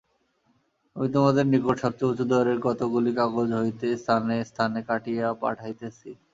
[0.95, 6.09] আমি তোমাদের নিকট সবচেয়ে উঁচুদরের কতকগুলি কাগজ হইতে স্থানে স্থানে কাটিয়া পাঠাইতেছি।